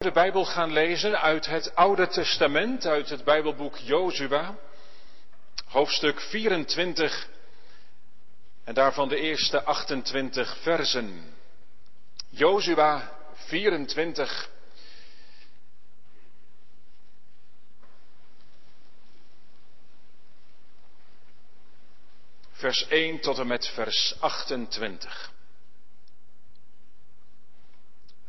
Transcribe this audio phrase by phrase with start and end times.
[0.00, 4.56] de Bijbel gaan lezen uit het Oude Testament, uit het Bijbelboek Jozua,
[5.64, 7.28] hoofdstuk 24
[8.64, 11.34] en daarvan de eerste 28 versen.
[12.28, 14.50] Jozua 24.
[22.52, 25.38] Vers 1 tot en met vers 28.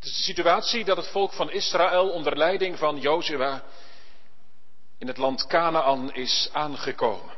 [0.01, 3.63] Het is de situatie dat het volk van Israël onder leiding van Jozua
[4.97, 7.33] in het land Canaan is aangekomen.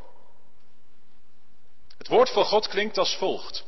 [1.97, 3.65] Het woord van God klinkt als volgt.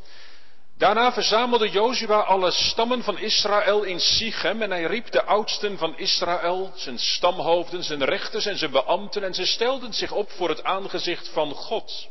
[0.78, 5.98] Daarna verzamelde Jozua alle stammen van Israël in Sichem en hij riep de oudsten van
[5.98, 10.64] Israël, zijn stamhoofden, zijn rechters en zijn beambten en ze stelden zich op voor het
[10.64, 12.10] aangezicht van God.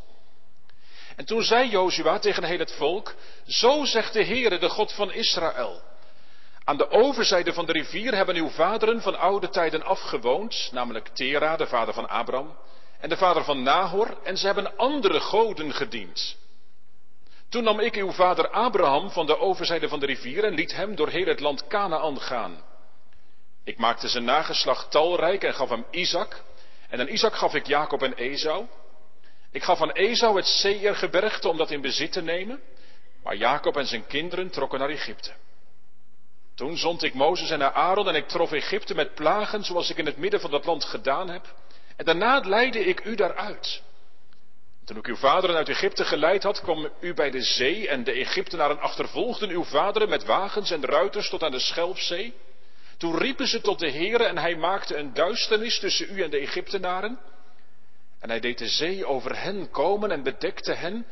[1.16, 3.14] En toen zei Jozua tegen heel het volk,
[3.46, 5.92] zo zegt de Heere, de God van Israël.
[6.64, 11.56] Aan de overzijde van de rivier hebben uw vaderen van oude tijden afgewoond, namelijk Tera,
[11.56, 12.56] de vader van Abraham,
[13.00, 16.36] en de vader van Nahor, en ze hebben andere goden gediend.
[17.48, 20.94] Toen nam ik uw vader Abraham van de overzijde van de rivier en liet hem
[20.94, 22.64] door heel het land Canaan gaan.
[23.64, 26.42] Ik maakte zijn nageslacht talrijk en gaf hem Isaac,
[26.88, 28.66] en aan Isaac gaf ik Jacob en Esau.
[29.50, 32.60] Ik gaf aan Esau het Seirgebergte om dat in bezit te nemen,
[33.22, 35.32] maar Jacob en zijn kinderen trokken naar Egypte.
[36.54, 40.06] Toen zond ik Mozes en Aaron en ik trof Egypte met plagen zoals ik in
[40.06, 41.54] het midden van dat land gedaan heb.
[41.96, 43.82] En daarna leidde ik u daaruit.
[44.84, 48.12] Toen ik uw vaderen uit Egypte geleid had, kwam u bij de zee en de
[48.12, 52.34] Egyptenaren achtervolgden uw vaderen met wagens en ruiters tot aan de Schelfzee.
[52.98, 56.38] Toen riepen ze tot de Heere en hij maakte een duisternis tussen u en de
[56.38, 57.18] Egyptenaren.
[58.20, 61.06] En hij deed de zee over hen komen en bedekte hen.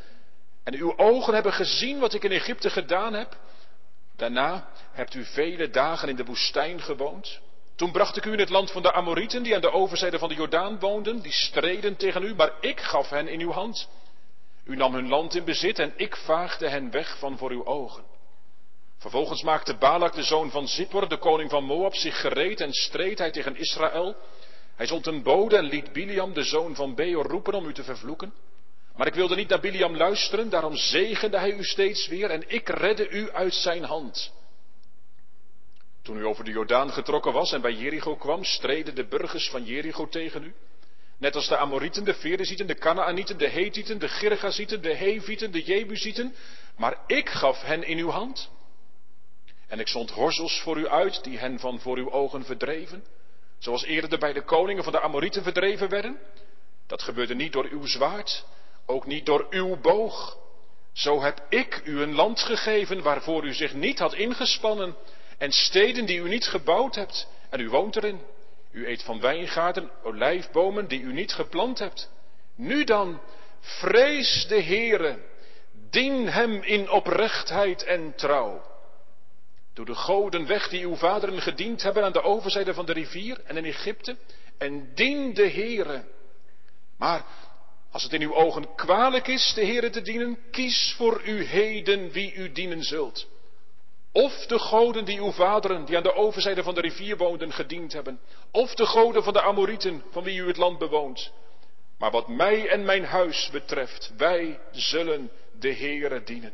[0.64, 3.36] En uw ogen hebben gezien wat ik in Egypte gedaan heb.
[4.16, 7.40] Daarna hebt u vele dagen in de woestijn gewoond.
[7.76, 10.28] Toen bracht ik u in het land van de Amorieten, die aan de overzijde van
[10.28, 13.88] de Jordaan woonden, die streden tegen u, maar ik gaf hen in uw hand.
[14.64, 18.04] U nam hun land in bezit en ik vaagde hen weg van voor uw ogen.
[18.98, 23.18] Vervolgens maakte Balak, de zoon van Zippor, de koning van Moab, zich gereed en streed
[23.18, 24.16] hij tegen Israël.
[24.76, 27.84] Hij zond een bode en liet Biliam, de zoon van Beor, roepen om u te
[27.84, 28.34] vervloeken.
[28.96, 32.68] Maar ik wilde niet naar Biliam luisteren, daarom zegende hij u steeds weer en ik
[32.68, 34.32] redde u uit zijn hand.
[36.02, 39.64] Toen u over de Jordaan getrokken was en bij Jericho kwam, streden de burgers van
[39.64, 40.54] Jericho tegen u.
[41.18, 45.62] Net als de Amorieten, de Ferezieten, de Canaanieten, de Hethieten, de Girgazieten, de Hevieten, de
[45.62, 46.34] Jebusieten.
[46.76, 48.50] Maar ik gaf hen in uw hand.
[49.66, 53.04] En ik zond horzels voor u uit, die hen van voor uw ogen verdreven.
[53.58, 56.18] Zoals eerder bij de koningen van de Amorieten verdreven werden.
[56.86, 58.44] Dat gebeurde niet door uw zwaard,
[58.86, 60.38] ook niet door uw boog.
[60.92, 64.96] Zo heb ik u een land gegeven waarvoor u zich niet had ingespannen
[65.38, 68.20] en steden die u niet gebouwd hebt en u woont erin.
[68.70, 72.10] U eet van wijngaarden, olijfbomen die u niet geplant hebt.
[72.54, 73.20] Nu dan,
[73.60, 75.18] vrees de Heere,
[75.90, 78.62] dien hem in oprechtheid en trouw.
[79.74, 83.40] Doe de goden weg die uw vaderen gediend hebben aan de overzijde van de rivier
[83.44, 84.16] en in Egypte,
[84.58, 86.04] en dien de Heere.
[86.98, 87.24] Maar
[87.92, 92.10] als het in uw ogen kwalijk is de Heere te dienen, kies voor u heden
[92.10, 93.26] wie u dienen zult.
[94.12, 97.92] Of de goden die uw vaderen, die aan de overzijde van de rivier woonden, gediend
[97.92, 98.20] hebben.
[98.50, 101.32] Of de goden van de Amorieten, van wie u het land bewoont.
[101.98, 106.52] Maar wat mij en mijn huis betreft, wij zullen de Heere dienen.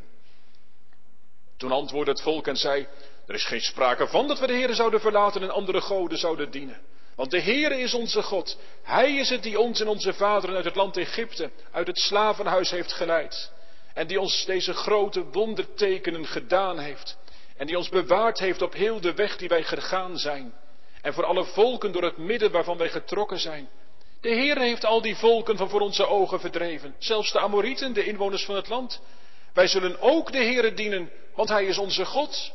[1.56, 2.86] Toen antwoordde het volk en zei,
[3.26, 6.50] er is geen sprake van dat we de Heere zouden verlaten en andere goden zouden
[6.50, 6.80] dienen.
[7.18, 8.58] Want de Heere is onze God.
[8.82, 12.70] Hij is het die ons en onze vaderen uit het land Egypte, uit het slavenhuis
[12.70, 13.52] heeft geleid.
[13.94, 17.18] En die ons deze grote wondertekenen gedaan heeft.
[17.56, 20.54] En die ons bewaard heeft op heel de weg die wij gegaan zijn.
[21.02, 23.68] En voor alle volken door het midden waarvan wij getrokken zijn.
[24.20, 26.94] De Heer heeft al die volken van voor onze ogen verdreven.
[26.98, 29.00] Zelfs de Amorieten, de inwoners van het land.
[29.52, 32.52] Wij zullen ook de Heere dienen, want Hij is onze God.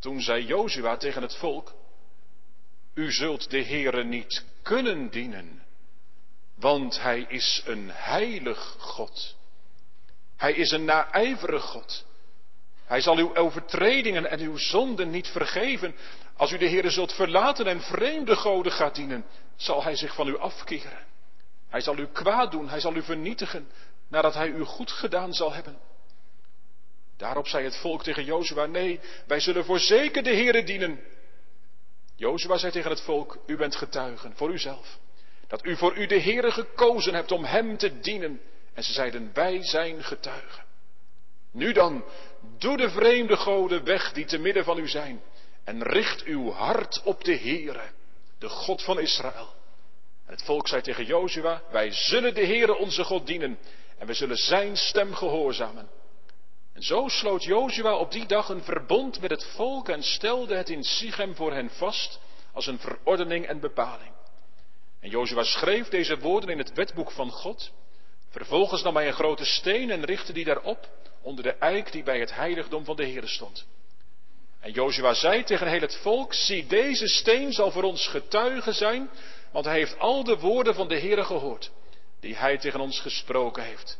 [0.00, 1.72] Toen zei Jozua tegen het volk,
[2.94, 5.62] u zult de Heere niet kunnen dienen,
[6.54, 9.36] want Hij is een heilig God.
[10.36, 12.06] Hij is een naijverig God.
[12.84, 15.94] Hij zal uw overtredingen en uw zonden niet vergeven.
[16.36, 19.24] Als u de Heere zult verlaten en vreemde goden gaat dienen,
[19.56, 21.06] zal Hij zich van u afkeren.
[21.68, 23.70] Hij zal u kwaad doen, Hij zal u vernietigen,
[24.08, 25.78] nadat Hij u goed gedaan zal hebben.
[27.16, 31.00] Daarop zei het volk tegen Jozua, nee, wij zullen voorzeker de Heere dienen.
[32.20, 34.98] Jozua zei tegen het volk, u bent getuigen voor uzelf.
[35.46, 38.40] Dat u voor u de Heere gekozen hebt om Hem te dienen.
[38.74, 40.64] En ze zeiden, wij zijn getuigen.
[41.52, 42.04] Nu dan,
[42.58, 45.22] doe de vreemde goden weg die te midden van u zijn.
[45.64, 47.90] en richt uw hart op de Heere,
[48.38, 49.54] de God van Israël.
[50.26, 53.58] En het volk zei tegen Jozua, wij zullen de Heere onze God dienen
[53.98, 55.88] en we zullen zijn stem gehoorzamen.
[56.80, 60.68] En zo sloot Jozua op die dag een verbond met het volk en stelde het
[60.68, 62.20] in Sichem voor hen vast
[62.52, 64.12] als een verordening en bepaling.
[65.00, 67.72] En Jozua schreef deze woorden in het wetboek van God.
[68.30, 70.88] Vervolgens nam hij een grote steen en richtte die daarop
[71.22, 73.66] onder de eik die bij het heiligdom van de Heer stond.
[74.60, 79.10] En Jozua zei tegen heel het volk, zie deze steen zal voor ons getuige zijn,
[79.52, 81.70] want hij heeft al de woorden van de Heer gehoord,
[82.20, 83.98] die hij tegen ons gesproken heeft.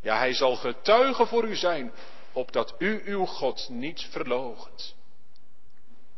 [0.00, 1.92] Ja, hij zal getuige voor u zijn,
[2.36, 4.94] opdat u uw God niet verlogent.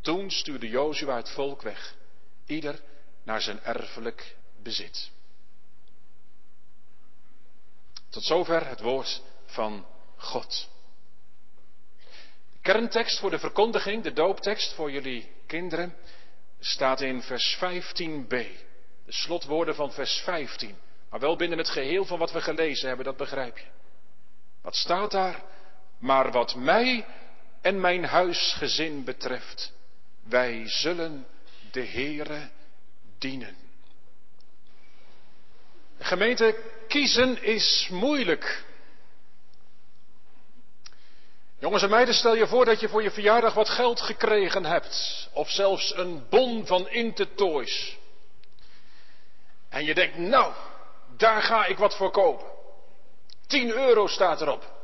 [0.01, 1.95] Toen stuurde Jozua het volk weg,
[2.45, 2.81] ieder
[3.23, 5.11] naar zijn erfelijk bezit.
[8.09, 9.85] Tot zover het woord van
[10.17, 10.69] God.
[12.51, 15.95] De kerntekst voor de verkondiging, de dooptekst voor jullie kinderen,
[16.59, 18.27] staat in vers 15b.
[19.05, 20.77] De slotwoorden van vers 15.
[21.09, 23.65] Maar wel binnen het geheel van wat we gelezen hebben, dat begrijp je.
[24.61, 25.43] Wat staat daar?
[25.99, 27.05] Maar wat mij
[27.61, 29.73] en mijn huisgezin betreft,
[30.23, 31.27] wij zullen
[31.71, 32.49] de Heere
[33.17, 33.55] dienen.
[35.99, 36.55] Gemeente,
[36.87, 38.63] kiezen is moeilijk.
[41.59, 45.29] Jongens en meiden, stel je voor dat je voor je verjaardag wat geld gekregen hebt.
[45.33, 47.97] Of zelfs een bon van Intertoys.
[49.69, 50.53] En je denkt, nou,
[51.17, 52.47] daar ga ik wat voor kopen.
[53.47, 54.78] 10 euro staat erop.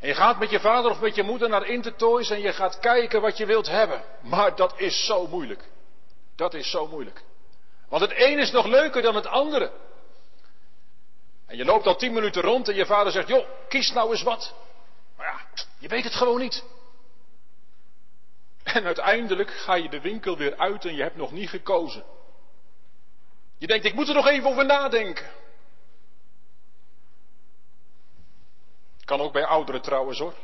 [0.00, 2.78] En je gaat met je vader of met je moeder naar Intertoys en je gaat
[2.78, 4.02] kijken wat je wilt hebben.
[4.22, 5.64] Maar dat is zo moeilijk.
[6.36, 7.22] Dat is zo moeilijk.
[7.88, 9.72] Want het een is nog leuker dan het andere.
[11.46, 14.22] En je loopt al tien minuten rond en je vader zegt, joh, kies nou eens
[14.22, 14.54] wat.
[15.16, 16.64] Maar ja, je weet het gewoon niet.
[18.62, 22.04] En uiteindelijk ga je de winkel weer uit en je hebt nog niet gekozen.
[23.58, 25.26] Je denkt, ik moet er nog even over nadenken.
[29.06, 30.34] Kan ook bij ouderen trouwens hoor.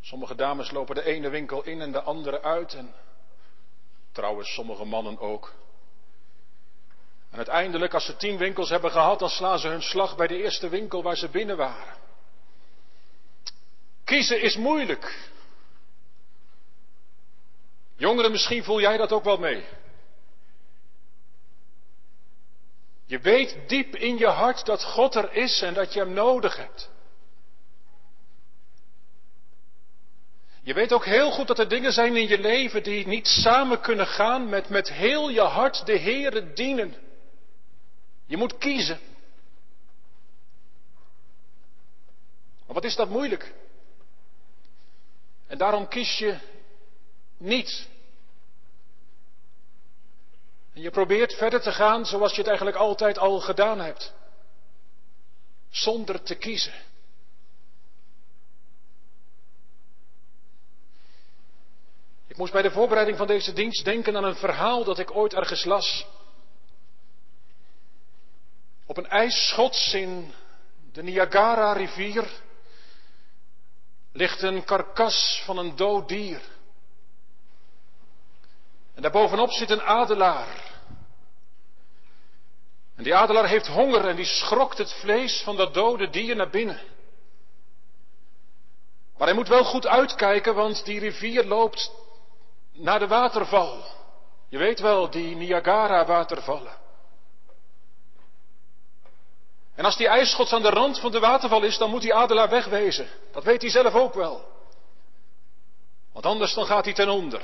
[0.00, 2.74] Sommige dames lopen de ene winkel in en de andere uit.
[2.74, 2.94] En
[4.12, 5.52] trouwens, sommige mannen ook.
[7.30, 10.42] En uiteindelijk, als ze tien winkels hebben gehad, dan slaan ze hun slag bij de
[10.42, 11.96] eerste winkel waar ze binnen waren.
[14.04, 15.30] Kiezen is moeilijk.
[17.96, 19.64] Jongeren, misschien voel jij dat ook wel mee.
[23.12, 26.56] Je weet diep in je hart dat God er is en dat je Hem nodig
[26.56, 26.90] hebt.
[30.62, 33.80] Je weet ook heel goed dat er dingen zijn in je leven die niet samen
[33.80, 36.94] kunnen gaan met met heel je hart de Heere dienen.
[38.26, 39.00] Je moet kiezen.
[42.66, 43.54] Maar wat is dat moeilijk?
[45.46, 46.38] En daarom kies je
[47.36, 47.88] niet.
[50.74, 54.12] En je probeert verder te gaan zoals je het eigenlijk altijd al gedaan hebt.
[55.70, 56.72] Zonder te kiezen.
[62.26, 65.34] Ik moest bij de voorbereiding van deze dienst denken aan een verhaal dat ik ooit
[65.34, 66.06] ergens las.
[68.86, 70.34] Op een ijsschots in
[70.92, 72.30] de Niagara-rivier
[74.12, 76.40] ligt een karkas van een dood dier.
[78.94, 80.70] En daarbovenop zit een adelaar.
[82.96, 86.50] En die adelaar heeft honger en die schrokt het vlees van dat dode dier naar
[86.50, 86.80] binnen.
[89.16, 91.92] Maar hij moet wel goed uitkijken, want die rivier loopt
[92.72, 93.84] naar de waterval.
[94.48, 96.80] Je weet wel, die Niagara-watervallen.
[99.74, 102.48] En als die ijsschots aan de rand van de waterval is, dan moet die adelaar
[102.48, 103.08] wegwezen.
[103.32, 104.44] Dat weet hij zelf ook wel.
[106.12, 107.42] Want anders dan gaat hij ten onder.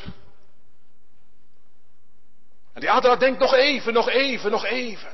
[2.78, 5.08] En die adelaar denkt nog even, nog even, nog even.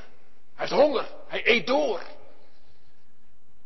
[0.54, 2.02] Hij heeft honger, hij eet door.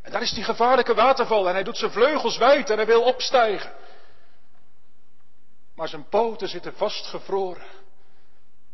[0.01, 3.01] En daar is die gevaarlijke waterval en hij doet zijn vleugels wijd en hij wil
[3.01, 3.73] opstijgen.
[5.75, 7.67] Maar zijn poten zitten vastgevroren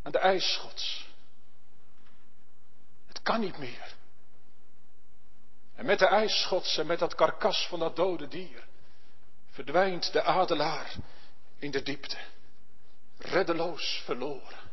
[0.02, 1.06] aan de ijsschots.
[3.06, 3.94] Het kan niet meer.
[5.74, 8.66] En met de ijsschots en met dat karkas van dat dode dier
[9.50, 10.94] verdwijnt de adelaar
[11.58, 12.18] in de diepte,
[13.18, 14.65] reddeloos verloren.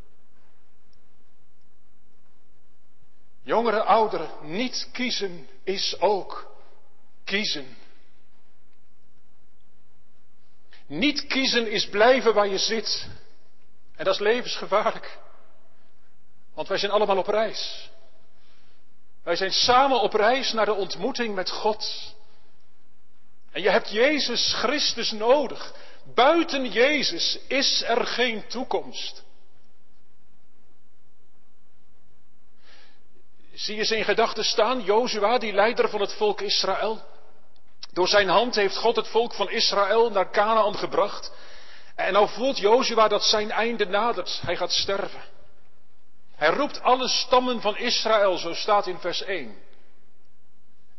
[3.43, 6.51] Jongeren, ouderen, niet kiezen is ook
[7.23, 7.77] kiezen.
[10.87, 13.07] Niet kiezen is blijven waar je zit.
[13.95, 15.17] En dat is levensgevaarlijk.
[16.53, 17.89] Want wij zijn allemaal op reis.
[19.23, 22.13] Wij zijn samen op reis naar de ontmoeting met God.
[23.51, 25.73] En je hebt Jezus Christus nodig.
[26.13, 29.23] Buiten Jezus is er geen toekomst.
[33.63, 37.01] Zie je ze in gedachten staan, Jozua, die leider van het volk Israël?
[37.93, 41.31] Door zijn hand heeft God het volk van Israël naar Canaan gebracht.
[41.95, 44.39] En nou voelt Jozua dat zijn einde nadert.
[44.45, 45.21] Hij gaat sterven.
[46.35, 49.55] Hij roept alle stammen van Israël, zo staat in vers 1.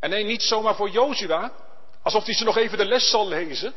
[0.01, 1.53] En nee, niet zomaar voor Jozua,
[2.03, 3.75] alsof hij ze nog even de les zal lezen.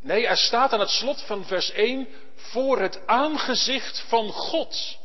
[0.00, 4.98] Nee, er staat aan het slot van vers 1 voor het aangezicht van God.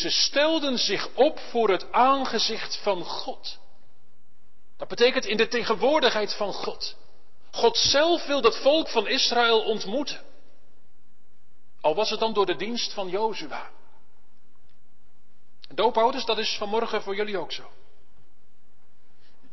[0.00, 3.58] Ze stelden zich op voor het aangezicht van God.
[4.76, 6.96] Dat betekent in de tegenwoordigheid van God.
[7.50, 10.20] God zelf wil dat volk van Israël ontmoeten.
[11.80, 13.70] Al was het dan door de dienst van Jozua.
[15.74, 17.70] Doopouders, dat is vanmorgen voor jullie ook zo.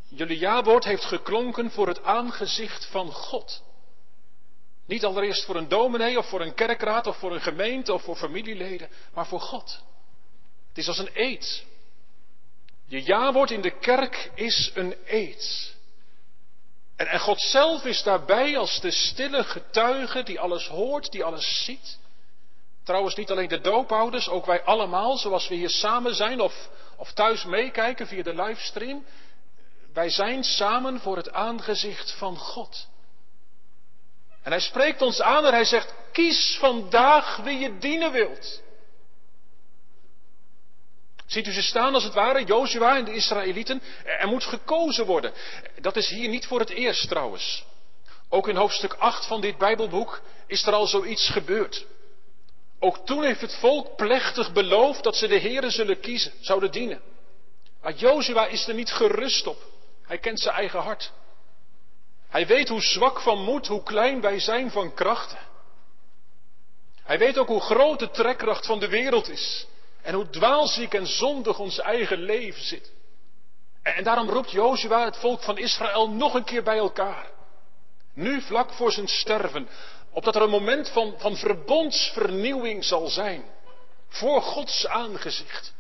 [0.08, 3.64] Jullie jawoord heeft geklonken voor het aangezicht van God.
[4.86, 8.16] Niet allereerst voor een dominee of voor een kerkraad of voor een gemeente of voor
[8.16, 9.86] familieleden, maar voor God.
[10.78, 11.64] Het is als een eed.
[12.86, 15.76] Je jawoord in de kerk is een eed.
[16.96, 21.64] En, en God zelf is daarbij als de stille getuige die alles hoort, die alles
[21.66, 21.98] ziet.
[22.84, 27.14] Trouwens, niet alleen de doopouders, ook wij allemaal, zoals we hier samen zijn of, of
[27.14, 29.06] thuis meekijken via de livestream.
[29.94, 32.88] Wij zijn samen voor het aangezicht van God.
[34.44, 38.66] En hij spreekt ons aan en hij zegt, kies vandaag wie je dienen wilt.
[41.28, 43.82] Ziet u ze staan als het ware, Jozua en de Israëlieten?
[44.04, 45.34] Er moet gekozen worden.
[45.82, 47.66] Dat is hier niet voor het eerst trouwens.
[48.30, 51.86] Ook in hoofdstuk 8 van dit Bijbelboek is er al zoiets gebeurd.
[52.80, 57.02] Ook toen heeft het volk plechtig beloofd dat ze de Heeren zullen kiezen, zouden dienen.
[57.82, 59.64] Maar Jozua is er niet gerust op.
[60.02, 61.12] Hij kent zijn eigen hart.
[62.30, 65.38] Hij weet hoe zwak van moed, hoe klein wij zijn van krachten.
[67.04, 69.68] Hij weet ook hoe groot de trekkracht van de wereld is.
[70.08, 72.92] En hoe dwaalziek en zondig ons eigen leven zit.
[73.82, 77.30] En daarom roept Jozua het volk van Israël nog een keer bij elkaar.
[78.14, 79.68] Nu vlak voor zijn sterven.
[80.12, 83.44] Opdat er een moment van, van verbondsvernieuwing zal zijn.
[84.08, 85.74] Voor Gods aangezicht.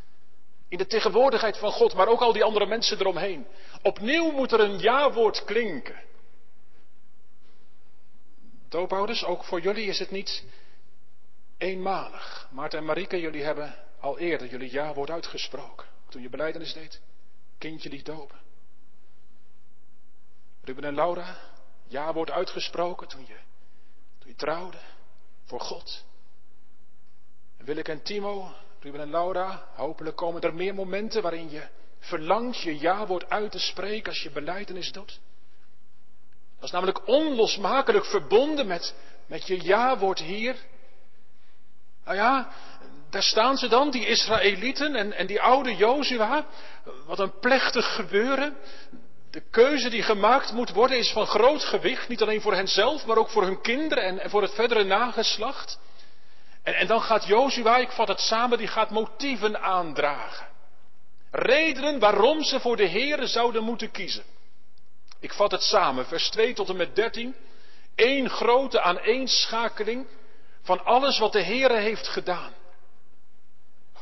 [0.69, 3.48] In de tegenwoordigheid van God, maar ook al die andere mensen eromheen.
[3.81, 6.03] Opnieuw moet er een ja-woord klinken.
[8.69, 10.43] Doopouders, ook voor jullie is het niet
[11.57, 12.48] eenmalig.
[12.51, 15.88] Maarten en Marieke, jullie hebben al eerder jullie ja wordt uitgesproken.
[16.10, 17.01] Toen je beleidenis deed,
[17.58, 18.39] kindje liet dopen.
[20.62, 21.38] Ruben en Laura,
[21.88, 23.38] ja wordt uitgesproken toen je,
[24.20, 24.77] toen je trouwde
[25.46, 26.06] voor God.
[27.58, 31.68] En Willeke en Timo, Ruben en Laura, hopelijk komen er meer momenten waarin je
[32.00, 35.20] verlangt je ja wordt uit te spreken als je beleidenis doet.
[36.56, 40.56] Dat is namelijk onlosmakelijk verbonden met, met je ja wordt hier.
[42.04, 42.51] Nou ja,
[43.09, 46.45] daar staan ze dan, die Israëlieten en, en die oude Jozua.
[47.05, 48.57] Wat een plechtig gebeuren.
[49.31, 53.17] De keuze die gemaakt moet worden is van groot gewicht, niet alleen voor henzelf, maar
[53.17, 55.79] ook voor hun kinderen en, voor het verdere nageslacht.
[56.63, 60.47] En, en dan gaat Jozua, ik vat het samen, die gaat motieven aandragen.
[61.31, 64.23] Redenen waarom ze voor de Here zouden moeten kiezen.
[65.19, 67.35] Ik vat het samen, vers 2 tot en met 13.
[67.95, 70.07] Eén grote aaneenschakeling
[70.61, 72.53] van alles wat de Heere heeft gedaan.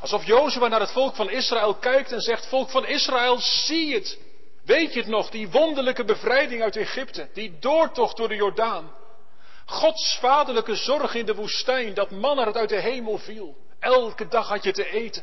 [0.00, 4.18] Alsof Jozua naar het volk van Israël kijkt en zegt, volk van Israël, zie het.
[4.64, 8.94] Weet je het nog, die wonderlijke bevrijding uit Egypte, die doortocht door de Jordaan.
[9.66, 13.56] Gods vaderlijke zorg in de woestijn, dat manna uit de hemel viel.
[13.78, 15.22] Elke dag had je te eten.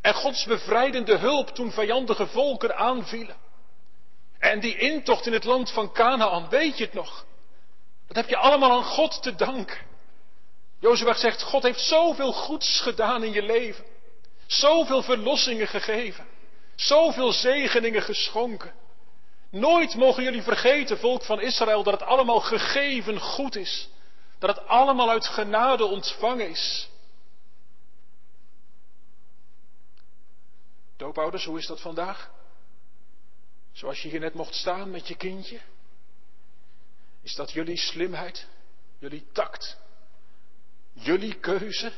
[0.00, 3.36] En Gods bevrijdende hulp toen vijandige volken aanvielen.
[4.38, 7.24] En die intocht in het land van Canaan, weet je het nog?
[8.06, 9.78] Dat heb je allemaal aan God te danken.
[10.78, 13.84] Jozua zegt, God heeft zoveel goeds gedaan in je leven.
[14.46, 16.26] Zoveel verlossingen gegeven.
[16.74, 18.74] Zoveel zegeningen geschonken.
[19.50, 23.88] Nooit mogen jullie vergeten, volk van Israël, dat het allemaal gegeven goed is.
[24.38, 26.88] Dat het allemaal uit genade ontvangen is.
[30.96, 32.30] Doopouders, hoe is dat vandaag?
[33.72, 35.60] Zoals je hier net mocht staan met je kindje?
[37.22, 38.46] Is dat jullie slimheid?
[38.98, 39.76] Jullie tact?
[40.98, 41.92] Jullie keuze?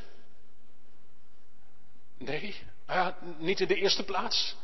[2.18, 4.56] Nee, ja, niet in de eerste plaats.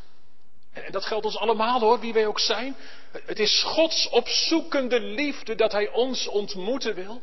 [0.72, 2.76] En dat geldt ons allemaal hoor, wie wij ook zijn.
[3.12, 7.22] Het is Gods opzoekende liefde dat Hij ons ontmoeten wil.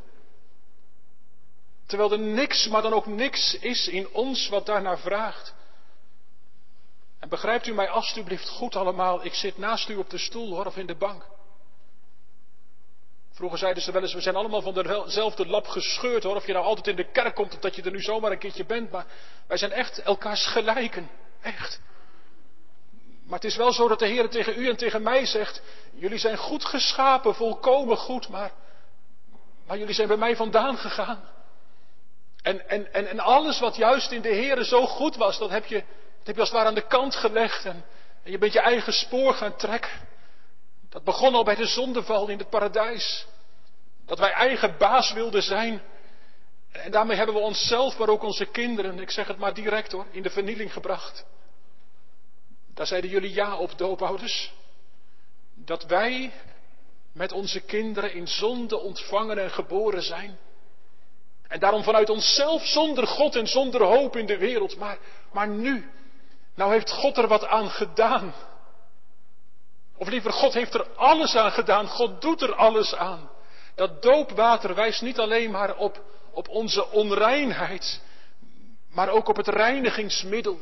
[1.86, 5.54] Terwijl er niks, maar dan ook niks is in ons wat daarnaar vraagt.
[7.20, 10.66] En begrijpt u mij alstublieft goed allemaal, ik zit naast u op de stoel hoor,
[10.66, 11.26] of in de bank.
[13.42, 16.36] Vroeger zeiden ze wel eens, we zijn allemaal van dezelfde lap gescheurd hoor.
[16.36, 18.38] Of je nou altijd in de kerk komt of dat je er nu zomaar een
[18.38, 18.92] keertje bent.
[18.92, 19.06] Maar
[19.48, 21.10] wij zijn echt elkaars gelijken.
[21.42, 21.82] Echt.
[23.24, 25.62] Maar het is wel zo dat de Heer tegen u en tegen mij zegt,
[25.94, 28.52] jullie zijn goed geschapen, volkomen goed, maar,
[29.68, 31.30] maar jullie zijn bij mij vandaan gegaan.
[32.42, 35.76] En, en, en, alles wat juist in de Heer zo goed was, dat heb, je,
[36.18, 37.66] dat heb je als het ware aan de kant gelegd.
[37.66, 37.86] En
[38.24, 40.10] je bent je eigen spoor gaan trekken.
[40.92, 43.26] Dat begon al bij de zondeval in het paradijs.
[44.06, 45.82] Dat wij eigen baas wilden zijn.
[46.72, 50.06] En daarmee hebben we onszelf, maar ook onze kinderen, ik zeg het maar direct hoor,
[50.12, 51.26] in de vernieling gebracht.
[52.74, 54.54] Daar zeiden jullie ja op, doopouders.
[55.56, 56.32] Dat wij
[57.14, 60.38] met onze kinderen in zonde ontvangen en geboren zijn.
[61.48, 64.78] En daarom vanuit onszelf zonder God en zonder hoop in de wereld.
[64.78, 64.98] Maar,
[65.32, 65.90] maar nu,
[66.56, 68.34] nou heeft God er wat aan gedaan.
[70.02, 71.88] Of liever, God heeft er alles aan gedaan.
[71.88, 73.30] God doet er alles aan.
[73.76, 78.02] Dat doopwater wijst niet alleen maar op, op onze onreinheid,
[78.90, 80.60] maar ook op het reinigingsmiddel.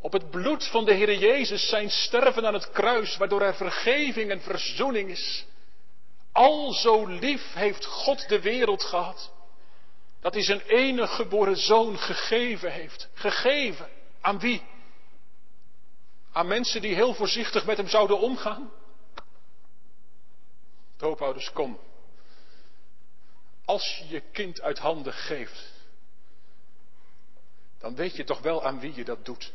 [0.00, 4.30] Op het bloed van de Heer Jezus, zijn sterven aan het kruis, waardoor er vergeving
[4.30, 5.44] en verzoening is.
[6.32, 9.32] Al zo lief heeft God de wereld gehad,
[10.20, 13.08] dat hij zijn enige geboren zoon gegeven heeft.
[13.14, 13.88] Gegeven.
[14.20, 14.62] Aan wie?
[16.36, 18.72] Aan mensen die heel voorzichtig met hem zouden omgaan?
[20.96, 21.80] Doopouders, kom.
[23.64, 25.72] Als je je kind uit handen geeft,
[27.78, 29.52] dan weet je toch wel aan wie je dat doet.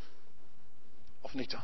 [1.22, 1.64] Of niet dan?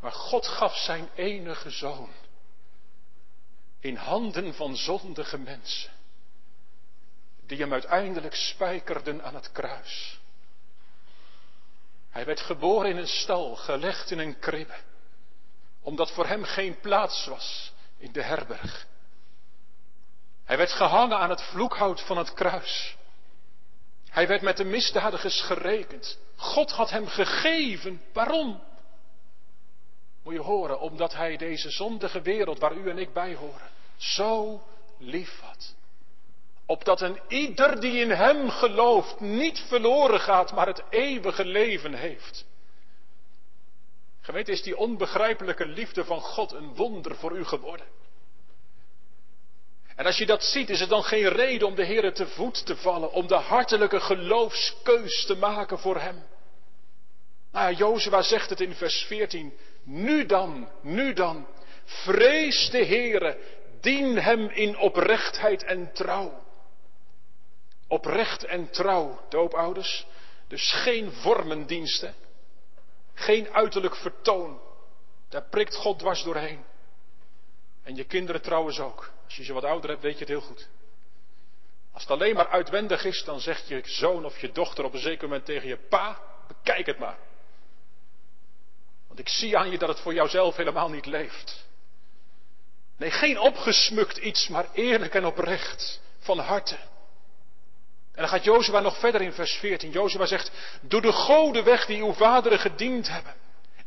[0.00, 2.10] Maar God gaf zijn enige zoon
[3.80, 5.92] in handen van zondige mensen,
[7.46, 10.24] die hem uiteindelijk spijkerden aan het kruis.
[12.16, 14.74] Hij werd geboren in een stal, gelegd in een kribbe,
[15.82, 18.86] omdat voor hem geen plaats was in de herberg.
[20.44, 22.96] Hij werd gehangen aan het vloekhout van het kruis.
[24.08, 26.18] Hij werd met de misdadigers gerekend.
[26.36, 28.02] God had hem gegeven.
[28.12, 28.62] Waarom?
[30.22, 34.62] Moet je horen, omdat hij deze zondige wereld waar u en ik bij horen, zo
[34.98, 35.74] lief had.
[36.66, 42.44] Opdat een ieder die in hem gelooft niet verloren gaat, maar het eeuwige leven heeft.
[44.20, 47.86] Gemeente, is die onbegrijpelijke liefde van God een wonder voor u geworden?
[49.96, 52.66] En als je dat ziet, is het dan geen reden om de Heer te voet
[52.66, 56.22] te vallen, om de hartelijke geloofskeus te maken voor Hem?
[57.52, 59.56] Nou ja, Jozua zegt het in vers 14.
[59.82, 61.46] Nu dan, nu dan,
[61.84, 63.38] vrees de Heere,
[63.80, 66.44] dien Hem in oprechtheid en trouw.
[67.88, 70.06] Oprecht en trouw, doopouders.
[70.48, 72.14] Dus geen vormendiensten,
[73.14, 74.60] geen uiterlijk vertoon.
[75.28, 76.64] Daar prikt God dwars doorheen.
[77.82, 79.10] En je kinderen trouwens ook.
[79.24, 80.68] Als je ze wat ouder hebt, weet je het heel goed.
[81.92, 85.00] Als het alleen maar uitwendig is, dan zegt je zoon of je dochter op een
[85.00, 87.18] zeker moment tegen je pa, bekijk het maar.
[89.06, 91.66] Want ik zie aan je dat het voor jouzelf helemaal niet leeft.
[92.96, 96.78] Nee, geen opgesmukt iets, maar eerlijk en oprecht, van harte.
[98.16, 99.90] En dan gaat Jozua nog verder in vers 14.
[99.90, 100.50] Jozua zegt,
[100.80, 103.34] doe de goden weg die uw vaderen gediend hebben.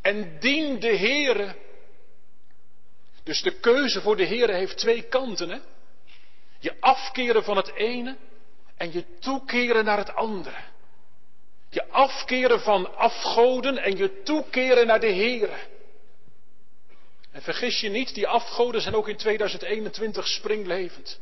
[0.02, 1.56] En dien de Heere
[3.30, 5.50] dus de keuze voor de Heer heeft twee kanten.
[5.50, 5.60] Hè?
[6.60, 8.18] Je afkeren van het ene
[8.78, 10.58] en je toekeren naar het andere.
[11.70, 15.68] Je afkeren van afgoden en je toekeren naar de Heer.
[17.32, 21.20] En vergis je niet, die afgoden zijn ook in 2021 springlevend.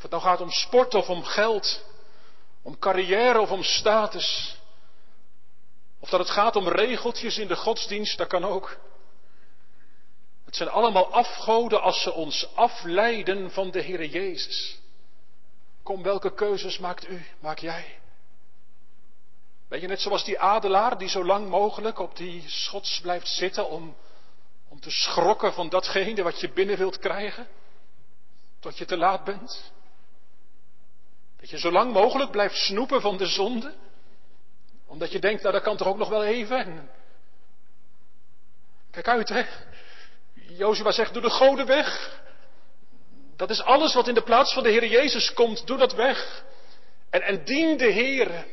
[0.00, 1.84] Of het nou gaat om sport of om geld,
[2.62, 4.56] om carrière of om status.
[5.98, 8.78] Of dat het gaat om regeltjes in de godsdienst, dat kan ook.
[10.44, 14.78] Het zijn allemaal afgoden als ze ons afleiden van de Heer Jezus.
[15.82, 17.98] Kom, welke keuzes maakt u, maak jij?
[19.68, 23.68] Ben je net zoals die adelaar die zo lang mogelijk op die schots blijft zitten
[23.68, 23.96] om,
[24.68, 27.48] om te schrokken van datgene wat je binnen wilt krijgen?
[28.60, 29.72] Tot je te laat bent?
[31.40, 33.74] Dat je zo lang mogelijk blijft snoepen van de zonde?
[34.86, 36.90] Omdat je denkt, nou dat kan toch ook nog wel even?
[38.90, 39.44] Kijk uit, hè?
[40.34, 42.18] Jozua zegt, doe de goden weg.
[43.36, 46.44] Dat is alles wat in de plaats van de Heer Jezus komt, doe dat weg.
[47.10, 48.46] En, en dien de Heer.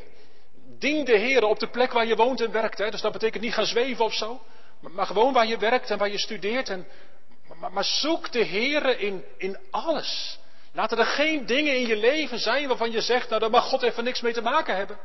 [0.80, 2.78] Dien de Heer op de plek waar je woont en werkt.
[2.78, 2.92] Hè.
[2.92, 4.42] Dus dat betekent niet gaan zweven of zo.
[4.80, 6.70] Maar, gewoon waar je werkt en waar je studeert.
[6.70, 6.88] En,
[7.60, 10.40] maar, maar zoek de Heer in, in alles.
[10.78, 13.82] Laten er geen dingen in je leven zijn waarvan je zegt, nou daar mag God
[13.82, 14.98] even niks mee te maken hebben.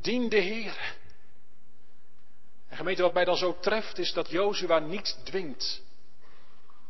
[0.00, 0.94] Dien de Heer.
[2.68, 5.82] En gemeente, wat mij dan zo treft, is dat Jozua niet dwingt.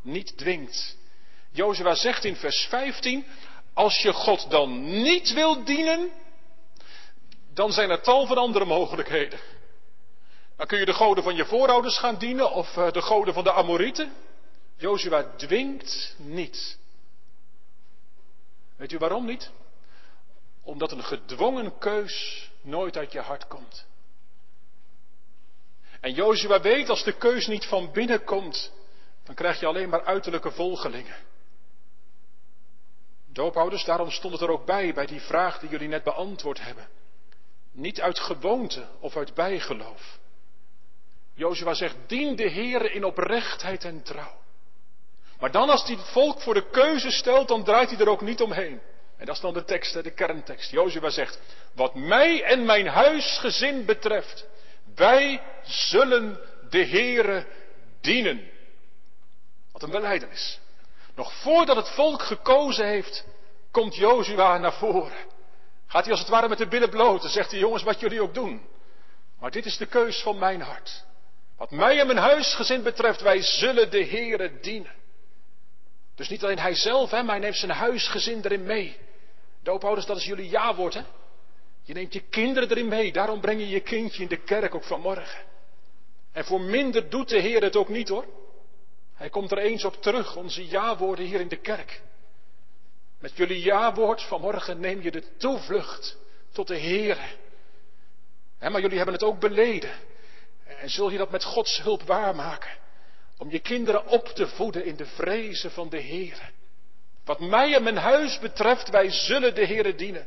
[0.03, 0.97] Niet dwingt.
[1.51, 3.27] Jozua zegt in vers 15,
[3.75, 6.11] als je God dan niet wil dienen,
[7.53, 9.41] dan zijn er tal van andere mogelijkheden.
[10.57, 13.45] Dan kun je de goden van je voorouders gaan dienen of eh, de goden van
[13.45, 14.13] de Amorieten.
[14.77, 16.79] Jozua dwingt niet.
[18.79, 19.51] Weet u waarom niet?
[20.63, 23.87] Omdat een gedwongen keus nooit uit je hart komt.
[26.01, 28.73] En Jozua weet als de keus niet van binnen komt,
[29.25, 31.17] dan krijg je alleen maar uiterlijke volgelingen.
[33.27, 36.89] Doophouders, daarom stond het er ook bij, bij die vraag die jullie net beantwoord hebben.
[37.73, 40.19] Niet uit gewoonte of uit bijgeloof.
[41.35, 44.37] Jozua zegt, dien de Heer in oprechtheid en trouw.
[45.39, 48.21] Maar dan als hij het volk voor de keuze stelt, dan draait hij er ook
[48.21, 48.81] niet omheen.
[49.17, 50.71] En dat is dan de tekst, de kerntekst.
[50.71, 51.41] Jozua zegt,
[51.75, 54.47] wat mij en mijn huisgezin betreft,
[54.95, 57.47] wij zullen de Heere
[58.01, 58.51] dienen.
[59.73, 60.61] Wat een beleidenis.
[61.15, 63.25] Nog voordat het volk gekozen heeft,
[63.71, 65.27] komt Jozua naar voren.
[65.87, 68.23] Gaat hij als het ware met de billen bloot en zegt hij, jongens, wat jullie
[68.23, 68.67] ook doen.
[69.41, 71.05] Maar dit is de keus van mijn hart.
[71.57, 74.98] Wat mij en mijn huisgezin betreft, wij zullen de Heere dienen.
[76.19, 78.97] Dus niet alleen hij zelf, hè, maar hij neemt zijn huisgezin erin mee.
[79.63, 81.03] Doophouders, dat is jullie ja-woord, hè?
[81.83, 83.13] Je neemt je kinderen erin mee.
[83.13, 85.45] Daarom breng je je kindje in de kerk ook vanmorgen.
[86.33, 88.25] En voor minder doet de Heer het ook niet, hoor.
[89.15, 92.03] Hij komt er eens op terug, onze ja-woorden hier in de kerk.
[93.19, 96.17] Met jullie ja-woord vanmorgen neem je de toevlucht
[96.53, 97.37] tot de Heer.
[98.59, 99.91] Maar jullie hebben het ook beleden.
[100.65, 102.71] En zul je dat met Gods hulp waarmaken?
[103.39, 106.51] Om je kinderen op te voeden in de vrezen van de Heer.
[107.25, 110.27] Wat mij en mijn huis betreft, wij zullen de Heer dienen.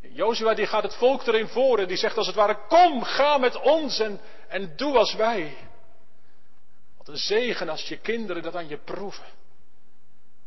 [0.00, 3.38] Jozua die gaat het volk erin voor en die zegt als het ware, kom, ga
[3.38, 5.56] met ons en, en doe als wij.
[6.98, 9.24] Wat een zegen als je kinderen dat aan je proeven.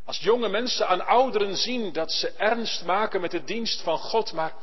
[0.06, 4.34] Als jonge mensen aan ouderen zien dat ze ernst maken met de dienst van God,
[4.34, 4.54] maar,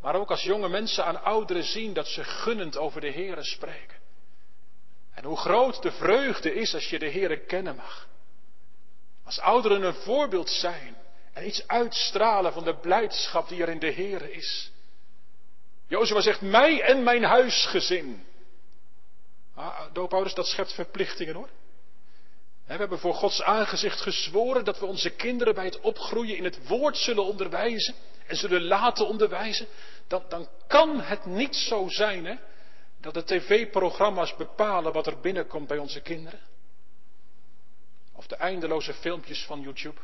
[0.00, 4.02] maar ook als jonge mensen aan ouderen zien dat ze gunnend over de Heeren spreken.
[5.14, 8.08] En hoe groot de vreugde is als je de Heeren kennen mag.
[9.24, 10.96] Als ouderen een voorbeeld zijn
[11.32, 14.72] en iets uitstralen van de blijdschap die er in de Heer is.
[15.86, 18.24] Jozua zegt, mij en mijn huisgezin.
[19.54, 21.48] Ah, doopouders, dat schept verplichtingen hoor.
[22.66, 26.68] We hebben voor Gods aangezicht gezworen dat we onze kinderen bij het opgroeien in het
[26.68, 27.94] woord zullen onderwijzen
[28.26, 29.66] en zullen laten onderwijzen.
[30.06, 32.34] Dan, dan kan het niet zo zijn hè,
[33.04, 36.40] dat de tv-programma's bepalen wat er binnenkomt bij onze kinderen.
[38.12, 40.00] Of de eindeloze filmpjes van YouTube.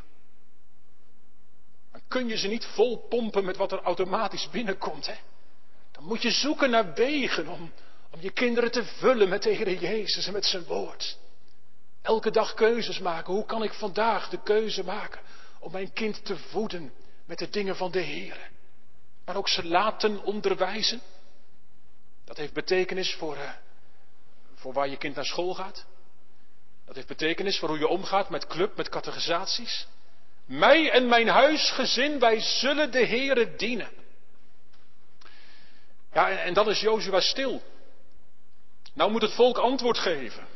[1.92, 5.06] Dan kun je ze niet vol pompen met wat er automatisch binnenkomt.
[5.06, 5.14] Hè?
[5.90, 7.72] Dan moet je zoeken naar wegen om,
[8.10, 11.18] om je kinderen te vullen met de Jezus en met zijn woord.
[12.02, 13.32] Elke dag keuzes maken.
[13.32, 15.20] Hoe kan ik vandaag de keuze maken
[15.58, 16.92] om mijn kind te voeden
[17.24, 18.50] met de dingen van de Heer?
[19.24, 21.00] Maar ook ze laten onderwijzen.
[22.30, 23.50] Dat heeft betekenis voor, uh,
[24.54, 25.84] voor waar je kind naar school gaat.
[26.86, 29.86] Dat heeft betekenis voor hoe je omgaat met club, met categorisaties.
[30.44, 33.90] Mij en mijn huisgezin, wij zullen de Heere dienen.
[36.12, 37.62] Ja, en dan is Jozua stil.
[38.94, 40.46] Nou moet het volk antwoord geven.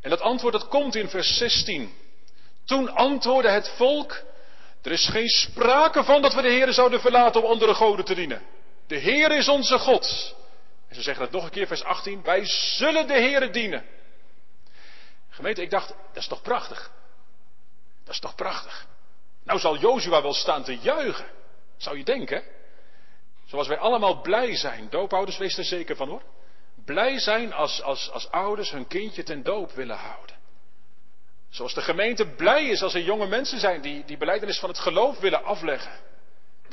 [0.00, 1.94] En dat antwoord dat komt in vers 16.
[2.64, 4.22] Toen antwoordde het volk,
[4.82, 8.14] er is geen sprake van dat we de Heere zouden verlaten om andere goden te
[8.14, 8.42] dienen.
[8.86, 10.34] De Heer is onze God.
[10.94, 13.84] En ze zeggen het nog een keer, vers 18, wij zullen de Heere dienen.
[15.28, 16.92] Gemeente, ik dacht, dat is toch prachtig?
[18.04, 18.86] Dat is toch prachtig?
[19.44, 21.26] Nou zal Jozua wel staan te juichen.
[21.76, 22.42] Zou je denken?
[23.44, 24.90] Zoals wij allemaal blij zijn.
[24.90, 26.22] Doopouders, wees er zeker van hoor.
[26.84, 30.36] Blij zijn als, als, als ouders hun kindje ten doop willen houden.
[31.48, 34.78] Zoals de gemeente blij is als er jonge mensen zijn die die beleidenis van het
[34.78, 36.00] geloof willen afleggen.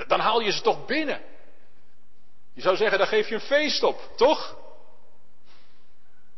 [0.07, 1.21] Dan haal je ze toch binnen.
[2.53, 4.57] Je zou zeggen, daar geef je een feest op, toch?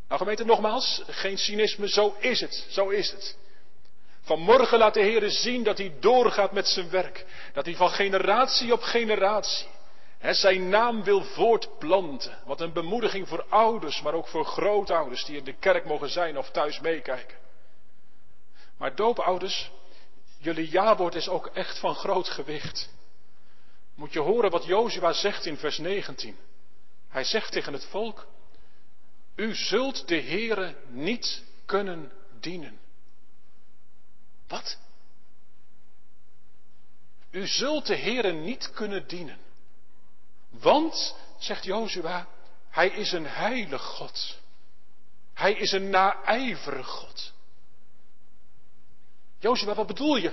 [0.07, 3.37] Nou gemeente, nogmaals, geen cynisme, zo is het, zo is het.
[4.21, 7.25] Vanmorgen laat de Heer zien dat hij doorgaat met zijn werk.
[7.53, 9.67] Dat hij van generatie op generatie
[10.23, 12.37] hè, zijn naam wil voortplanten.
[12.45, 16.37] Wat een bemoediging voor ouders, maar ook voor grootouders die in de kerk mogen zijn
[16.37, 17.37] of thuis meekijken.
[18.77, 19.71] Maar doopouders,
[20.37, 22.89] jullie jawoord is ook echt van groot gewicht.
[23.95, 26.37] Moet je horen wat Jozua zegt in vers 19.
[27.07, 28.27] Hij zegt tegen het volk,
[29.35, 32.79] u zult de Heere niet kunnen dienen.
[34.47, 34.77] Wat?
[37.31, 39.37] U zult de Heere niet kunnen dienen.
[40.49, 42.27] Want zegt Jozua,
[42.69, 44.39] hij is een heilig God.
[45.33, 47.33] Hij is een naijverig God.
[49.39, 50.31] Jozua, wat bedoel je?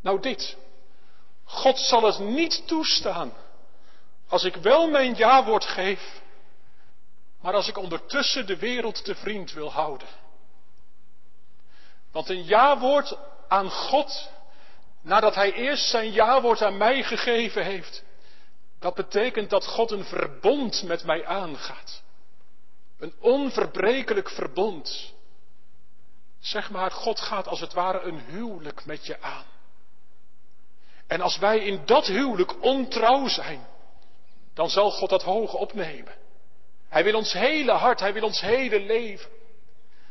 [0.00, 0.56] Nou dit.
[1.50, 3.32] God zal het niet toestaan
[4.28, 6.20] als ik wel mijn ja-woord geef,
[7.40, 10.08] maar als ik ondertussen de wereld te vriend wil houden.
[12.12, 13.16] Want een ja-woord
[13.48, 14.30] aan God,
[15.02, 18.02] nadat Hij eerst zijn ja-woord aan mij gegeven heeft,
[18.78, 22.02] dat betekent dat God een verbond met mij aangaat.
[22.98, 25.12] Een onverbrekelijk verbond.
[26.38, 29.49] Zeg maar, God gaat als het ware een huwelijk met je aan.
[31.10, 33.66] En als wij in dat huwelijk ontrouw zijn,
[34.54, 36.14] dan zal God dat hoog opnemen.
[36.88, 39.30] Hij wil ons hele hart, hij wil ons hele leven.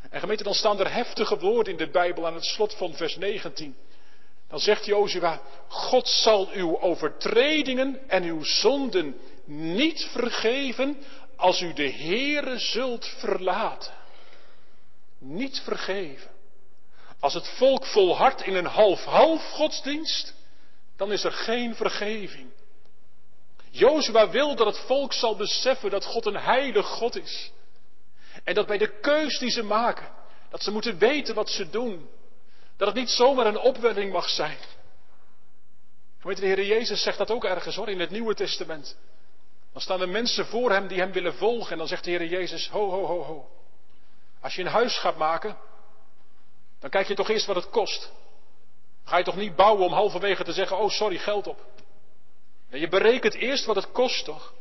[0.09, 3.15] En gemeente, dan staan er heftige woorden in de Bijbel aan het slot van vers
[3.15, 3.75] 19.
[4.47, 11.03] Dan zegt Jozua, God zal uw overtredingen en uw zonden niet vergeven
[11.35, 13.93] als u de Heere zult verlaten.
[15.19, 16.29] Niet vergeven.
[17.19, 20.37] Als het volk volhardt in een half-half godsdienst,
[20.99, 22.49] dan is er geen vergeving.
[23.69, 27.51] Jozua wil dat het volk zal beseffen dat God een heilig God is.
[28.43, 30.11] En dat bij de keus die ze maken,
[30.49, 32.09] dat ze moeten weten wat ze doen.
[32.77, 34.57] Dat het niet zomaar een opwelling mag zijn.
[36.21, 38.97] Weet de Heer Jezus zegt dat ook ergens hoor, in het Nieuwe Testament.
[39.71, 41.71] Dan staan er mensen voor hem die hem willen volgen.
[41.71, 43.49] En dan zegt de Heer Jezus, ho, ho, ho, ho.
[44.41, 45.57] Als je een huis gaat maken,
[46.79, 48.11] dan kijk je toch eerst wat het kost.
[49.09, 51.65] Ga je toch niet bouwen om halverwege te zeggen, oh sorry, geld op.
[52.69, 54.53] Je berekent eerst wat het kost, toch?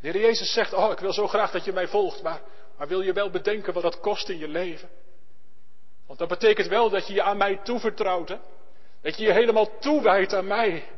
[0.00, 2.40] De Heer Jezus zegt, oh ik wil zo graag dat je mij volgt, maar,
[2.78, 4.88] maar wil je wel bedenken wat dat kost in je leven?
[6.06, 8.36] Want dat betekent wel dat je je aan mij toevertrouwt, hè?
[9.00, 10.88] Dat je je helemaal toewijdt aan mij.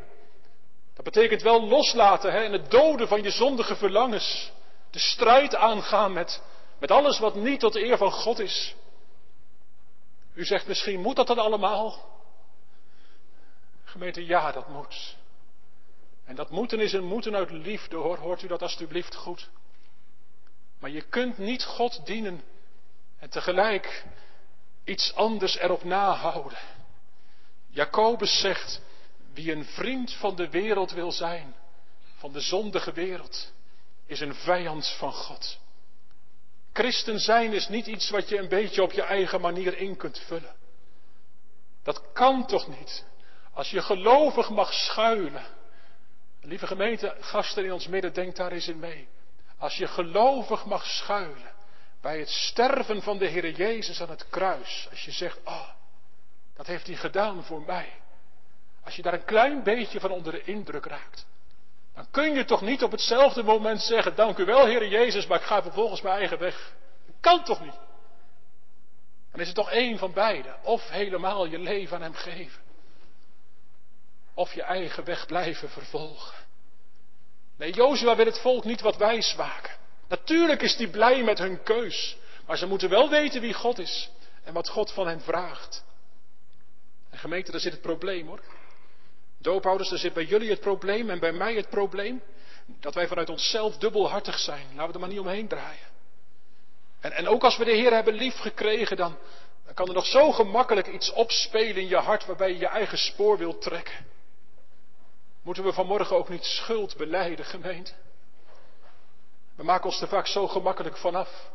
[0.94, 4.52] Dat betekent wel loslaten hè, en het doden van je zondige verlangens.
[4.90, 6.42] De strijd aangaan met,
[6.78, 8.74] met alles wat niet tot de eer van God is.
[10.34, 12.12] U zegt misschien, moet dat dan allemaal?
[13.94, 15.16] Gemeente, ja, dat moet.
[16.24, 18.18] En dat moeten is een moeten uit liefde, hoor.
[18.18, 19.48] Hoort u dat alstublieft goed?
[20.78, 22.42] Maar je kunt niet God dienen
[23.18, 24.04] en tegelijk
[24.84, 26.58] iets anders erop nahouden.
[27.68, 28.80] Jacobus zegt,
[29.32, 31.54] wie een vriend van de wereld wil zijn,
[32.16, 33.52] van de zondige wereld,
[34.06, 35.58] is een vijand van God.
[36.72, 40.18] Christen zijn is niet iets wat je een beetje op je eigen manier in kunt
[40.18, 40.54] vullen.
[41.82, 43.12] Dat kan toch niet?
[43.54, 45.44] Als je gelovig mag schuilen.
[46.40, 49.08] Lieve gemeente, gasten in ons midden, denk daar eens in mee.
[49.58, 51.52] Als je gelovig mag schuilen
[52.00, 54.86] bij het sterven van de Heer Jezus aan het kruis.
[54.90, 55.68] Als je zegt, oh,
[56.54, 57.92] dat heeft hij gedaan voor mij.
[58.84, 61.26] Als je daar een klein beetje van onder de indruk raakt.
[61.94, 65.38] Dan kun je toch niet op hetzelfde moment zeggen, dank u wel Heer Jezus, maar
[65.38, 66.72] ik ga vervolgens mijn eigen weg.
[67.06, 67.78] Dat kan toch niet?
[69.30, 70.56] Dan is het toch één van beide.
[70.62, 72.63] Of helemaal je leven aan Hem geven.
[74.34, 76.44] Of je eigen weg blijven vervolgen.
[77.56, 79.72] Nee, Jozua wil het volk niet wat wijs maken.
[80.08, 82.16] Natuurlijk is hij blij met hun keus.
[82.46, 84.10] Maar ze moeten wel weten wie God is.
[84.44, 85.84] En wat God van hen vraagt.
[87.10, 88.40] En gemeente, daar zit het probleem hoor.
[89.38, 92.22] Doophouders, daar zit bij jullie het probleem en bij mij het probleem.
[92.66, 94.66] Dat wij vanuit onszelf dubbelhartig zijn.
[94.66, 95.92] Laten we er maar niet omheen draaien.
[97.00, 99.16] En, en ook als we de Heer hebben lief gekregen, dan,
[99.64, 102.98] dan kan er nog zo gemakkelijk iets opspelen in je hart waarbij je je eigen
[102.98, 104.06] spoor wilt trekken.
[105.44, 107.92] Moeten we vanmorgen ook niet schuld beleiden, gemeente?
[109.54, 111.50] We maken ons er vaak zo gemakkelijk vanaf.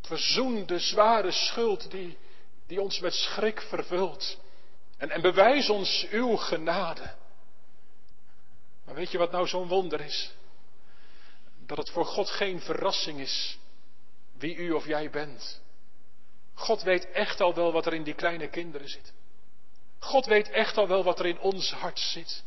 [0.00, 2.18] Verzoen de zware schuld die,
[2.66, 4.38] die ons met schrik vervult.
[4.96, 7.14] En, en bewijs ons uw genade.
[8.84, 10.34] Maar weet je wat nou zo'n wonder is?
[11.66, 13.58] Dat het voor God geen verrassing is
[14.38, 15.60] wie u of jij bent.
[16.54, 19.12] God weet echt al wel wat er in die kleine kinderen zit.
[19.98, 22.44] God weet echt al wel wat er in ons hart zit.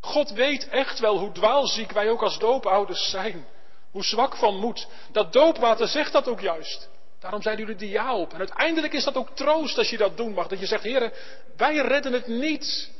[0.00, 3.46] God weet echt wel hoe dwaalziek wij ook als doopouders zijn.
[3.90, 4.88] Hoe zwak van moed.
[5.12, 6.88] Dat doopwater zegt dat ook juist.
[7.18, 8.32] Daarom zijn jullie die ja op.
[8.32, 10.46] En uiteindelijk is dat ook troost als je dat doen mag.
[10.46, 11.12] Dat je zegt, heren,
[11.56, 12.90] wij redden het niet.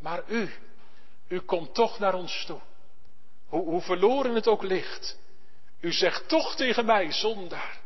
[0.00, 0.50] Maar u,
[1.28, 2.60] u komt toch naar ons toe.
[3.48, 5.18] Hoe, hoe verloren het ook ligt.
[5.80, 7.80] U zegt toch tegen mij, zondaar.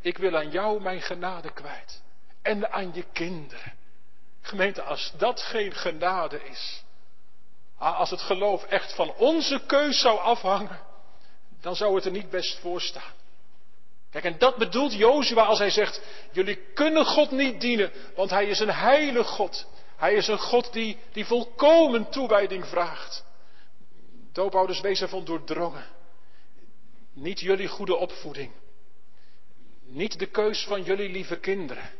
[0.00, 2.02] Ik wil aan jou mijn genade kwijt.
[2.42, 3.72] En aan je kinderen.
[4.40, 6.82] Gemeente, als dat geen genade is.
[7.80, 10.80] Als het geloof echt van onze keus zou afhangen.
[11.60, 13.12] Dan zou het er niet best voor staan.
[14.10, 18.46] Kijk, en dat bedoelt Jozua als hij zegt, jullie kunnen God niet dienen, want hij
[18.46, 19.66] is een heilig God.
[19.96, 23.24] Hij is een God die, die volkomen toewijding vraagt.
[24.32, 25.86] Doopouders, wees ervan doordrongen.
[27.12, 28.52] Niet jullie goede opvoeding.
[29.82, 31.90] Niet de keus van jullie lieve kinderen.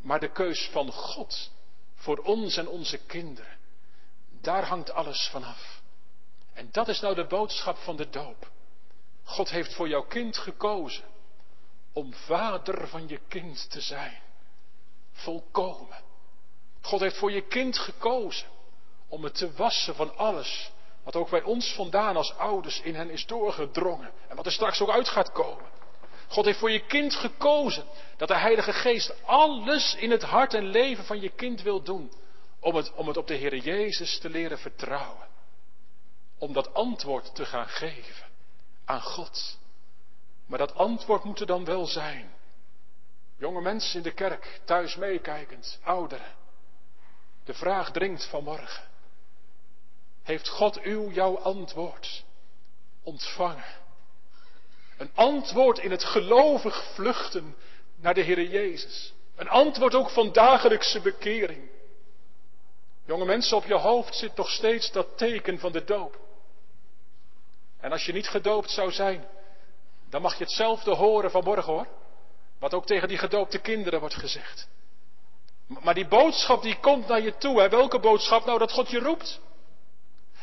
[0.00, 1.50] Maar de keus van God
[1.94, 3.60] voor ons en onze kinderen.
[4.42, 5.80] Daar hangt alles vanaf.
[6.52, 8.50] En dat is nou de boodschap van de doop.
[9.24, 11.04] God heeft voor jouw kind gekozen
[11.92, 14.20] om vader van je kind te zijn.
[15.12, 16.02] Volkomen.
[16.80, 18.48] God heeft voor je kind gekozen
[19.08, 20.70] om het te wassen van alles
[21.02, 24.80] wat ook bij ons vandaan als ouders in hen is doorgedrongen en wat er straks
[24.80, 25.70] ook uit gaat komen.
[26.28, 27.84] God heeft voor je kind gekozen
[28.16, 32.12] dat de Heilige Geest alles in het hart en leven van je kind wil doen
[32.62, 35.28] om het, om het op de Heer Jezus te leren vertrouwen.
[36.38, 38.26] Om dat antwoord te gaan geven
[38.84, 39.58] aan God.
[40.46, 42.32] Maar dat antwoord moet er dan wel zijn.
[43.38, 46.34] Jonge mensen in de kerk, thuis meekijkend, ouderen.
[47.44, 48.88] De vraag dringt vanmorgen.
[50.22, 52.24] Heeft God uw jouw antwoord
[53.02, 53.80] ontvangen?
[54.96, 57.56] Een antwoord in het gelovig vluchten
[57.96, 59.12] naar de Heer Jezus.
[59.36, 61.71] Een antwoord ook van dagelijkse bekering.
[63.12, 66.18] Jonge mensen, op je hoofd zit nog steeds dat teken van de doop.
[67.80, 69.24] En als je niet gedoopt zou zijn,
[70.10, 71.86] dan mag je hetzelfde horen vanmorgen hoor.
[72.58, 74.68] Wat ook tegen die gedoopte kinderen wordt gezegd.
[75.66, 77.60] Maar die boodschap die komt naar je toe.
[77.60, 77.68] Hè?
[77.68, 78.44] Welke boodschap?
[78.44, 79.40] Nou dat God je roept.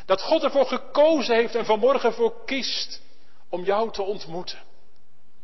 [0.04, 3.02] Dat God ervoor gekozen heeft en vanmorgen voor kiest
[3.48, 4.58] om jou te ontmoeten.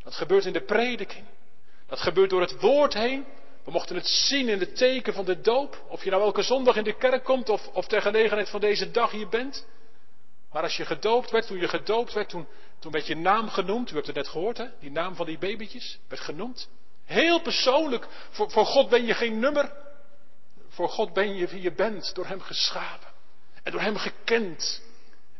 [0.02, 1.24] Dat gebeurt in de prediking.
[1.86, 3.26] Dat gebeurt door het woord heen.
[3.66, 5.84] We mochten het zien in het teken van de doop.
[5.88, 8.90] Of je nou elke zondag in de kerk komt of, of ter gelegenheid van deze
[8.90, 9.66] dag hier bent.
[10.52, 12.46] Maar als je gedoopt werd, toen je gedoopt werd, toen,
[12.78, 13.90] toen werd je naam genoemd.
[13.90, 14.66] U hebt het net gehoord, hè?
[14.80, 16.68] Die naam van die babytjes werd genoemd.
[17.04, 18.06] Heel persoonlijk.
[18.30, 19.72] Voor, voor God ben je geen nummer.
[20.68, 23.08] Voor God ben je wie je bent, door Hem geschapen.
[23.62, 24.82] En door Hem gekend.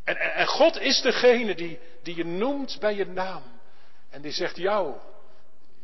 [0.04, 3.42] En, en, God is degene die, die je noemt bij je naam.
[4.10, 4.94] En die zegt, jou,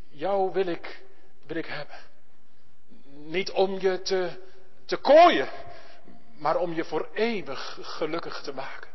[0.08, 1.02] jou wil ik,
[1.46, 2.10] wil ik hebben.
[3.24, 4.30] Niet om je te,
[4.84, 5.48] te kooien,
[6.38, 8.90] maar om je voor eeuwig gelukkig te maken.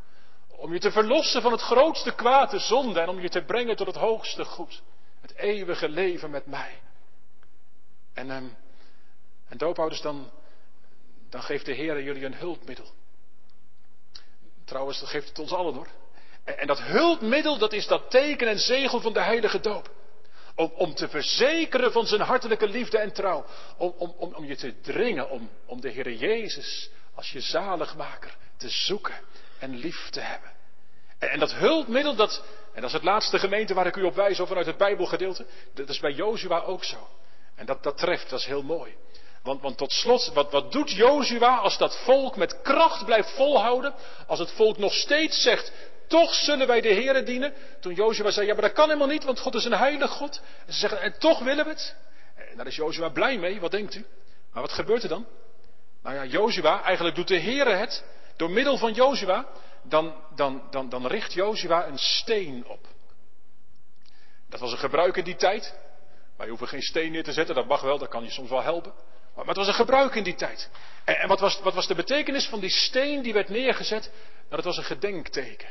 [0.47, 3.75] Om je te verlossen van het grootste kwaad, de zonde, en om je te brengen
[3.75, 4.81] tot het hoogste goed.
[5.21, 6.79] Het eeuwige leven met mij.
[8.13, 8.55] En, um,
[9.47, 10.31] en doopouders, dan,
[11.29, 12.87] dan geeft de Heer jullie een hulpmiddel.
[14.65, 15.87] Trouwens, dat geeft het ons allen hoor.
[16.43, 19.95] En, en dat hulpmiddel, dat is dat teken en zegel van de heilige doop.
[20.57, 23.45] Om, om te verzekeren van zijn hartelijke liefde en trouw.
[23.77, 28.69] Om, om, om, je te dringen om, om de Heer Jezus als je zaligmaker te
[28.69, 29.15] zoeken
[29.59, 30.51] en lief te hebben.
[31.19, 32.43] En, dat hulpmiddel, dat,
[32.73, 35.45] en dat is het laatste gemeente waar ik u op wijs over vanuit het Bijbelgedeelte,
[35.73, 37.07] dat is bij Jozua ook zo.
[37.55, 38.95] En dat, dat treft, dat is heel mooi.
[39.43, 43.93] Want, want tot slot, wat, wat doet Jozua als dat volk met kracht blijft volhouden?
[44.27, 45.71] Als het volk nog steeds zegt,
[46.07, 47.53] toch zullen wij de Heeren dienen.
[47.79, 50.41] Toen Jozua zei, ja maar dat kan helemaal niet, want God is een heilig God.
[50.65, 51.95] En ze zeggen, en toch willen we het.
[52.35, 54.05] En daar is Jozua blij mee, wat denkt u?
[54.53, 55.25] Maar wat gebeurt er dan?
[56.03, 58.03] Nou ja, Jozua, eigenlijk doet de Heere het
[58.35, 59.45] door middel van Jozua.
[59.83, 62.87] Dan, dan, dan, dan richt Jozua een steen op.
[64.49, 65.75] Dat was een gebruik in die tijd.
[66.37, 68.61] Wij hoeven geen steen neer te zetten, dat mag wel, dat kan je soms wel
[68.61, 68.93] helpen.
[69.35, 70.69] Maar, het was een gebruik in die tijd.
[71.03, 74.11] En, wat, was, wat, was, de betekenis van die steen die werd neergezet?
[74.49, 75.67] Nou, dat was een gedenkteken.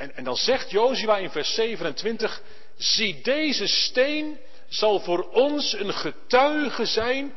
[0.00, 2.42] En, en dan zegt Jozua in vers 27,
[2.76, 7.34] zie deze steen zal voor ons een getuige zijn,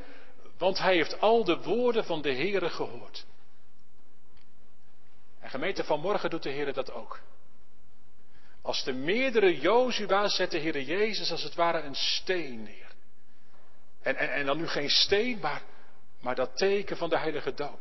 [0.58, 3.26] want hij heeft al de woorden van de Heere gehoord.
[5.40, 7.20] En gemeente vanmorgen doet de Heer dat ook.
[8.62, 12.92] Als de meerdere Jozua zet de Heer Jezus als het ware een steen neer.
[14.02, 15.62] En, en, en dan nu geen steen, maar,
[16.22, 17.80] maar dat teken van de heilige doop.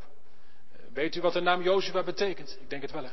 [0.92, 2.59] Weet u wat de naam Jozua betekent?
[2.61, 3.12] Ik denk het wel hè.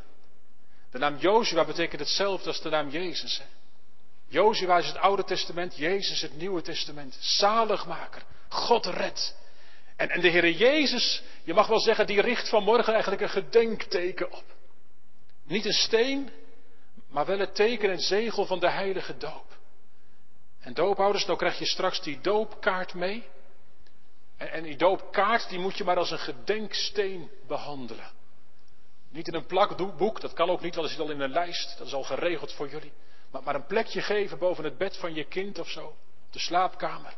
[0.91, 3.37] De naam Jozua betekent hetzelfde als de naam Jezus.
[3.37, 3.45] Hè?
[4.27, 7.17] Jozua is het Oude Testament, Jezus het Nieuwe Testament.
[7.19, 9.35] Zaligmaker, God redt.
[9.95, 14.31] En, en de Heer Jezus, je mag wel zeggen, die richt vanmorgen eigenlijk een gedenkteken
[14.31, 14.43] op.
[15.43, 16.29] Niet een steen,
[17.07, 19.57] maar wel het teken en zegel van de heilige doop.
[20.59, 23.23] En doopouders, nou krijg je straks die doopkaart mee.
[24.37, 28.11] En, en die doopkaart, die moet je maar als een gedenksteen behandelen.
[29.11, 31.77] Niet in een plakboek, dat kan ook niet, want dat zit al in een lijst,
[31.77, 32.93] dat is al geregeld voor jullie.
[33.31, 35.95] Maar, maar een plekje geven boven het bed van je kind of zo,
[36.31, 37.13] de slaapkamer.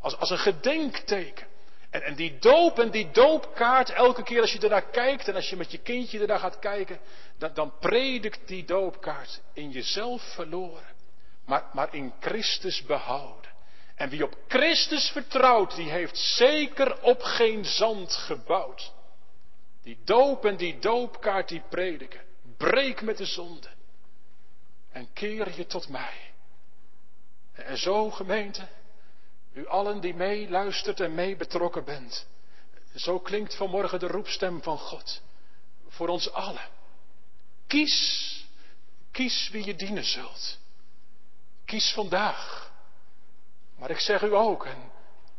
[0.00, 1.46] Als, als een gedenkteken.
[1.90, 5.50] En, en die doop en die doopkaart, elke keer als je ernaar kijkt en als
[5.50, 7.00] je met je kindje ernaar gaat kijken,
[7.38, 10.94] dan, dan predikt die doopkaart in jezelf verloren,
[11.46, 13.50] maar, maar in Christus behouden.
[13.94, 18.92] En wie op Christus vertrouwt, die heeft zeker op geen zand gebouwd.
[19.88, 22.20] Die doop en die doopkaart die prediken.
[22.56, 23.68] breek met de zonde.
[24.92, 26.34] En keer je tot mij.
[27.52, 28.68] En zo, gemeente,
[29.52, 32.26] u allen die meeluistert en mee betrokken bent.
[32.94, 35.22] Zo klinkt vanmorgen de roepstem van God.
[35.88, 36.68] Voor ons allen.
[37.66, 38.46] Kies,
[39.10, 40.58] kies wie je dienen zult.
[41.64, 42.72] Kies vandaag.
[43.76, 44.90] Maar ik zeg u ook, en,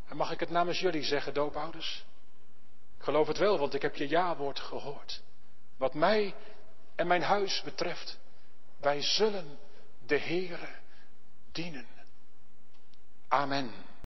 [0.07, 2.07] en mag ik het namens jullie zeggen, doopouders?
[2.99, 5.21] Geloof het wel, want ik heb je ja-woord gehoord.
[5.77, 6.35] Wat mij
[6.95, 8.19] en mijn huis betreft,
[8.77, 9.59] wij zullen
[10.05, 10.69] de Heere
[11.51, 11.87] dienen.
[13.27, 13.71] Amen.